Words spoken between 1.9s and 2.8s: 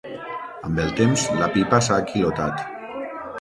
aquilotat.